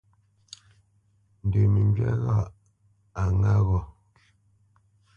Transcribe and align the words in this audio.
Ndə 1.45 1.59
məŋgywá 1.73 2.11
ghâʼ 2.23 2.45
a 3.21 3.23
ŋǎ 3.39 3.53
gho? 3.67 3.79